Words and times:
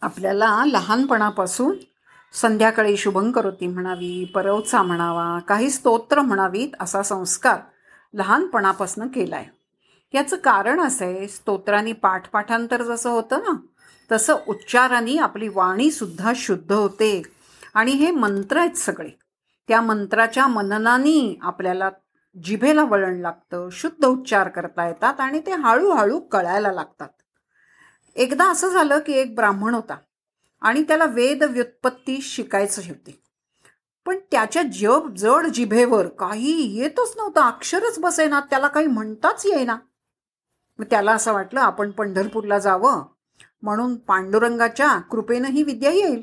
आपल्याला 0.00 0.62
लहानपणापासून 0.66 1.76
संध्याकाळी 2.32 2.96
शुभंकरोती 2.96 3.66
म्हणावी 3.66 4.24
परवचा 4.24 4.82
म्हणावा 4.82 5.38
काही 5.38 5.70
स्तोत्र 5.70 6.20
म्हणावीत 6.20 6.68
असा 6.80 7.02
संस्कार 7.02 7.58
लहानपणापासून 8.14 9.08
केला 9.08 9.36
आहे 9.36 9.46
याचं 10.14 10.36
कारण 10.36 10.80
असं 10.80 11.04
आहे 11.04 11.28
स्तोत्रांनी 11.28 11.92
पाठपाठांतर 11.92 12.82
जसं 12.82 13.10
होतं 13.10 13.38
ना 13.38 13.56
तसं 14.12 14.36
उच्चारांनी 14.48 15.18
आपली 15.18 15.48
वाणीसुद्धा 15.48 16.32
शुद्ध 16.36 16.72
होते. 16.72 17.22
आणि 17.74 17.90
हे 17.90 18.10
मंत्र 18.10 18.56
आहेत 18.56 18.76
सगळे. 18.76 19.10
त्या 19.68 19.80
मंत्राच्या 19.80 20.46
मननानी 20.46 21.38
आपल्याला 21.42 21.90
जिभेला 22.44 22.84
वळण 22.84 23.20
लागतं 23.20 23.68
शुद्ध 23.72 24.04
उच्चार 24.04 24.48
करता 24.48 24.86
येतात 24.86 25.20
आणि 25.20 25.40
ते 25.40 25.52
हळूहळू 25.52 26.20
कळायला 26.20 26.72
लागतात. 26.72 27.08
एकदा 28.14 28.50
असं 28.50 28.68
झालं 28.68 28.98
की 28.98 29.12
एक 29.12 29.34
ब्राह्मण 29.34 29.74
होता 29.74 29.96
आणि 30.60 30.82
त्याला 30.82 31.04
वेद 31.04 31.42
व्युत्पत्ती 31.42 32.20
शिकायचं 32.20 32.82
होती. 32.88 33.22
पण 34.06 34.18
त्याच्या 34.30 34.62
जब 34.62 35.14
जड 35.14 35.46
जिभेवर 35.46 36.06
काही 36.08 36.78
येतच 36.78 37.14
नव्हतं. 37.16 37.40
अक्षरच 37.40 37.98
बसेना. 37.98 38.40
त्याला 38.40 38.66
काही 38.66 38.86
म्हणताच 38.86 39.46
येईना. 39.46 39.76
मग 40.78 40.84
त्याला 40.84 41.12
असं 41.12 41.32
वाटलं 41.32 41.60
आपण 41.60 41.90
पंढरपूरला 41.90 42.58
जावं. 42.58 43.02
म्हणून 43.62 43.96
पांडुरंगाच्या 43.96 44.98
कृपेनं 44.98 45.48
ही 45.48 45.62
विद्या 45.62 45.90
येईल. 45.90 46.22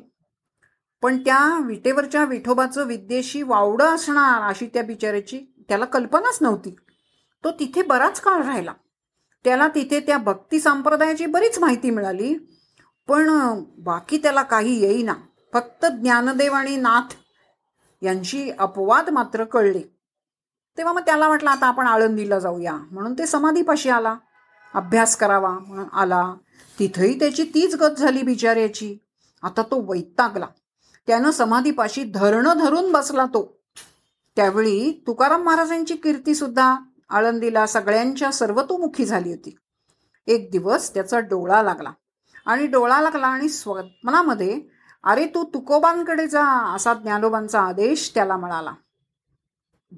पण 1.02 1.20
त्या 1.20 1.60
विटेवरच्या 1.66 2.24
विठोबाचं 2.26 2.86
विद्येशी 2.86 3.42
वावडं 3.42 3.86
असणार 3.86 4.42
अशी 4.42 4.68
त्या 4.74 4.84
बिचाऱ्याची 4.84 5.42
त्याला 5.70 5.86
कल्पनाच 5.86 6.38
नव्हती. 6.42 6.76
तो 7.44 7.52
तिथे 7.52 7.82
बराच 7.82 8.22
काळ 8.22 8.42
राहिला. 8.44 8.74
त्याला 9.48 9.68
तिथे 9.68 10.00
त्या 10.00 10.18
भक्ती 10.18 10.60
संप्रदायाची 10.60 11.26
बरीच 11.26 11.60
माहिती 11.60 11.90
मिळाली 11.90 12.36
पण 13.08 13.54
बाकी 13.78 14.18
त्याला 14.18 14.42
काही 14.42 14.82
येईना. 14.82 15.14
फक्त 15.54 15.86
ज्ञानदेव 15.86 16.54
आणि 16.54 16.76
नाथ 16.76 17.14
यांची 18.02 18.52
अपवाद 18.52 19.10
मात्र 19.10 19.44
कळले. 19.44 19.82
तेव्हा 20.78 20.94
मग 20.94 21.02
त्याला 21.02 21.28
वाटलं 21.28 21.50
आता 21.50 21.68
आपण 21.68 21.88
आळंदीला 21.88 22.40
जाऊया. 22.40 22.78
म्हणून 22.92 23.14
ते 23.14 23.26
समाधीपाशी 23.26 23.90
आला. 23.90 24.16
अभ्यास 24.74 25.18
करावा 25.18 25.50
म्हणून 25.50 25.86
आला. 25.94 26.34
तिथंही 26.80 27.20
त्याची 27.20 27.44
तीच 27.44 27.76
गत 27.76 27.96
झाली 28.00 28.22
बिचाऱ्याची. 28.22 28.98
आता 29.44 29.62
तो 29.62 29.92
वैतागला. 29.92 30.48
त्यानं 31.08 31.32
समाधीपाशी 31.32 32.04
धरणं 32.04 32.54
धरून 32.58 32.92
बसला 32.92 33.26
तो. 33.26 33.60
त्यावेळी 34.36 35.04
तुकाराम 35.08 35.44
महाराजांची 35.44 35.96
कीर्ती 35.96 36.36
सुद्धा 36.36 36.76
आळंदीला 37.10 37.68
सगळ्यांच्या 37.68 38.32
सर्वतोमुखी 38.32 39.06
झाली 39.06 39.30
होती. 39.30 39.58
एक 40.28 40.52
दिवस 40.52 40.94
त्याचा 40.94 41.20
डोळा 41.20 41.64
लागला. 41.64 41.92
आणि 42.46 42.68
डोळा 42.68 43.02
लागला 43.02 43.28
आणि 43.28 43.50
स्वप्नामध्ये 43.50 44.62
अरे 45.04 45.26
तू 45.26 45.44
तुकोबांकडे 45.44 46.28
जा 46.28 46.44
असा 46.46 46.94
ज्ञानोबांचा 46.94 47.62
आदेश 47.62 48.12
त्याला 48.16 48.38
मिळाला. 48.38 48.74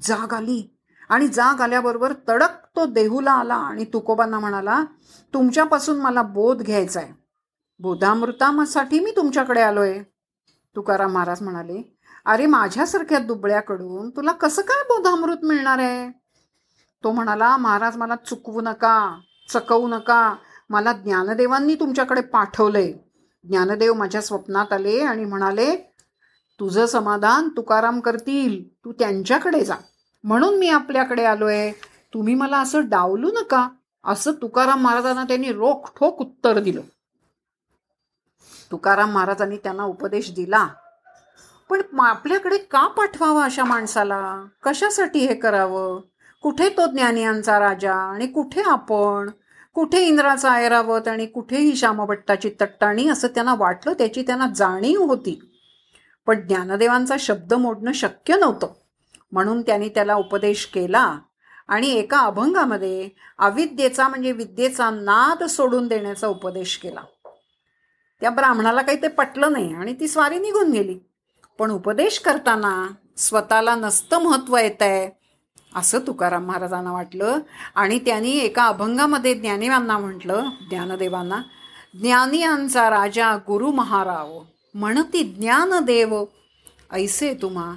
जाग 0.01 0.33
आली. 0.33 0.75
आणि 1.09 1.27
जाग 1.27 1.61
आल्याबरोबर 1.61 2.13
तडक 2.29 2.65
तो 2.75 2.85
देहूला 2.85 3.31
आला 3.31 3.55
आणि 3.55 3.85
तुकोबांना 3.85 4.39
म्हणाला 4.39 4.83
तुमच्यापासून 5.33 5.99
मला 5.99 6.21
बोध 6.21 6.61
घ्यायचा 6.61 6.99
आहे. 6.99 7.13
बोधामृतासाठी 7.79 8.99
मी 8.99 9.11
तुमच्याकडे 9.11 9.61
आलोय. 9.61 10.01
तुकाराम 10.75 11.11
महाराज 11.11 11.41
म्हणाले 11.41 11.97
अरे 12.25 12.45
माझ्यासारख्या 12.45 13.19
दुबळ्याकडून 13.19 14.09
तुला 14.09 14.31
कसं 14.31 14.61
काय 14.61 14.83
बोधामृत 14.83 15.37
मिळणार 15.43 15.77
आहे? 15.77 16.11
तो 17.03 17.11
म्हणाला 17.11 17.57
महाराज 17.57 17.97
मला 17.97 18.15
चुकवू 18.15 18.61
नका 18.61 19.19
चकवू 19.49 19.87
नका. 19.87 20.35
मला 20.69 20.93
ज्ञानदेवांनी 20.93 21.75
तुमच्याकडे 21.75 22.21
पाठवलंय. 22.21 22.93
ज्ञानदेव 23.43 23.93
माझ्या 23.93 24.21
स्वप्नात 24.21 24.73
आले 24.73 24.99
आणि 24.99 25.25
म्हणाले 25.25 25.75
तुझं 26.59 26.85
समाधान 26.85 27.49
तुकाराम 27.49 27.99
करतील. 27.99 28.73
तू 28.85 28.91
त्यांच्याकडे 28.91 29.65
जा. 29.65 29.75
म्हणून 30.23 30.59
मी 30.59 30.69
आपल्याकडे 30.69 31.25
आलोय. 31.25 31.71
तुम्ही 32.13 32.35
मला 32.35 32.57
असं 32.57 32.89
डावलू 32.89 33.31
नका. 33.31 33.69
असं 34.03 34.31
तुकाराम 34.31 34.81
महाराजांना 34.81 35.23
त्यांनी 35.23 35.51
रोखठोक 35.51 36.21
उत्तर 36.21 36.59
दिलं. 36.59 36.81
तुकाराम 38.71 39.11
महाराजांनी 39.11 39.57
त्यांना 39.57 39.83
उपदेश 39.83 40.31
दिला. 40.31 40.67
पण 41.69 41.99
आपल्याकडे 41.99 42.57
का 42.57 42.87
पाठवावं 42.87 43.43
अशा 43.43 43.63
माणसाला? 43.63 44.45
कशासाठी 44.63 45.19
हे 45.19 45.35
करावं? 45.35 46.01
कुठे 46.41 46.69
तो 46.69 46.85
ज्ञानियांचा 46.87 47.59
राजा 47.59 47.93
आणि 47.93 48.27
कुठे 48.27 48.61
आपण? 48.61 49.29
कुठे 49.73 50.07
इंद्राचा 50.07 50.51
ऐरावत 50.51 51.07
आणि 51.07 51.25
कुठेही 51.25 51.75
श्यामभट्टाची 51.75 52.49
तट्टाणी 52.61 53.09
असं 53.09 53.27
त्यांना 53.27 53.55
वाटलं 53.55 53.93
त्याची 53.93 54.21
त्यांना 54.21 54.47
जाणीव 54.55 55.01
होती. 55.01 55.51
पण 56.27 56.47
ज्ञानदेवांचा 56.47 57.15
शब्द 57.19 57.53
मोडणं 57.53 57.91
शक्य 57.91 58.35
नव्हतं. 58.35 58.67
म्हणून 59.31 59.61
त्यांनी 59.61 59.89
त्याला 59.89 60.15
उपदेश 60.15 60.65
केला 60.65 61.19
आणि 61.67 61.91
एका 61.91 62.19
अभंगामध्ये 62.19 63.09
अविद्येचा 63.39 64.07
म्हणजे 64.07 64.31
विद्येचा 64.31 64.89
नाद 64.89 65.43
सोडून 65.43 65.87
देण्याचा 65.87 66.27
उपदेश 66.27 66.77
केला. 66.77 67.01
त्या 68.21 68.29
ब्राह्मणाला 68.29 68.81
काही 68.81 69.01
ते 69.01 69.07
पटलं 69.07 69.51
नाही 69.51 69.73
आणि 69.73 69.93
ती 69.99 70.07
स्वारी 70.07 70.39
निघून 70.39 70.71
गेली. 70.71 70.99
पण 71.59 71.71
उपदेश 71.71 72.19
करताना 72.19 72.87
स्वतःला 73.17 73.75
नसतं 73.75 74.21
महत्त्व 74.21 74.57
येत 74.57 74.81
आहे 74.81 75.18
असं 75.75 75.99
तुकाराम 75.99 76.45
महाराजांना 76.45 76.91
वाटलं. 76.91 77.39
आणि 77.75 77.99
त्यांनी 77.99 78.31
एका 78.31 78.65
अभंगामध्ये 78.65 79.33
ज्ञानेवांना 79.33 79.97
म्हटलं 79.97 80.45
ज्ञानदेवांना 80.69 81.41
ज्ञानियांचा 82.01 82.89
राजा 82.89 83.35
गुरु 83.35 83.71
महाराव 83.71 84.39
म्हणती 84.73 85.23
ज्ञानदेव 85.23 86.23
ऐसे 86.91 87.33
तुम्हा. 87.33 87.73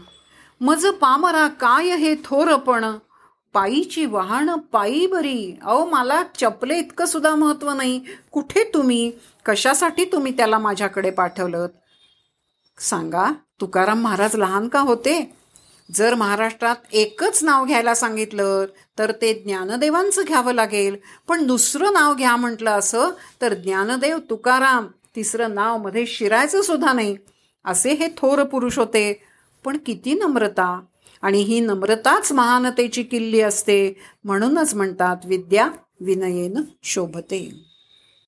मज 0.61 0.87
पामरा 0.87 1.49
काय 1.49 1.97
हे 1.97 2.15
थोरपण 2.15 2.85
पायीची 3.53 4.07
वाहन 4.07 4.51
पायी 4.73 5.07
बरी. 5.07 5.59
अहो 5.63 5.85
मला 5.85 6.23
चपले 6.39 6.79
इतकं 6.79 7.07
सुद्धा 7.07 7.35
महत्त्व 7.35 7.71
नाही. 7.71 8.05
कुठे 8.33 8.71
तुम्ही? 8.75 9.13
कशासाठी 9.45 10.05
तुम्ही 10.05 10.37
त्याला 10.37 10.59
माझ्याकडे 10.59 11.11
पाठवलं 11.11 11.67
सांगा 12.79 13.31
तुकाराम 13.61 14.01
महाराज 14.01 14.37
लहान 14.37 14.69
का 14.69 14.81
होते? 14.81 15.42
जर 15.95 16.15
महाराष्ट्रात 16.15 16.77
एकच 16.93 17.45
नाव 17.45 17.65
घ्यायला 17.65 17.95
सांगितलं 17.95 18.65
तर 18.99 19.13
ते 19.13 19.35
ज्ञानदेवांचं 19.35 20.23
घ्यावं 20.27 20.53
लागेल. 20.53 20.97
पण 21.29 21.47
दुसरं 21.47 21.93
नाव 21.93 22.15
घ्या 22.15 22.37
म्हटलं 22.37 22.71
असं 22.71 23.11
तर 23.43 23.55
ज्ञानदेव 23.55 24.19
तुकाराम 24.31 24.87
तिसरं 25.17 25.55
नावमध्ये 25.55 26.07
शिरायचं 26.07 26.63
सुद्धा 26.63 26.93
नाही. 26.93 27.17
असे 27.65 27.93
हे 27.93 28.09
थोर 28.09 28.43
पुरुष 28.43 28.79
होते. 28.79 29.23
पण 29.65 29.77
किती 29.77 30.15
नम्रता. 30.15 30.81
आणि 31.23 31.43
ही 31.43 31.61
नम्रताच 31.61 32.33
महानतेची 32.33 33.03
किल्ली 33.03 33.41
असते 33.41 33.97
म्हणूनच 34.25 34.75
म्हणतात 34.75 35.17
विद्या 35.25 35.69
विनयेन 36.01 36.63
शोभते. 36.83 37.72